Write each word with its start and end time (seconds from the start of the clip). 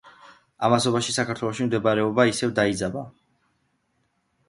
ამასობაში 0.67 1.13
საქართველოში 1.17 1.69
მდგომარეობა 1.69 2.29
ისევ 2.33 2.57
დაიძაბა. 2.63 3.09